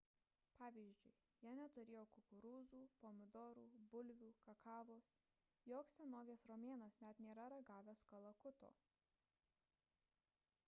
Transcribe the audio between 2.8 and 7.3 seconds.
pomidorų bulvių kakavos joks senovės romėnas net